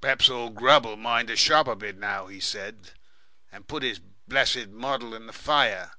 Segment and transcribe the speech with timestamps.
[0.00, 2.92] "P'raps old Grubb'll mind the shop a bit now," he said,
[3.50, 5.94] "and put his blessed model in the fire.